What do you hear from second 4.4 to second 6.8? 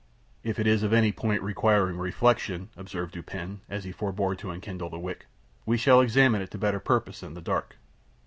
enkindle the wick, "we shall examine it to better